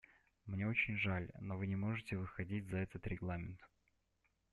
[0.47, 3.61] Мне очень жаль, но Вы не можете выходить за этот регламент.